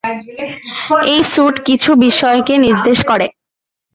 এই 1.05 1.21
স্যুট 1.23 1.55
কিছু 1.65 1.91
বিষয়কে 1.97 2.53
নির্দেশ 2.57 2.99
করে। 3.05 3.27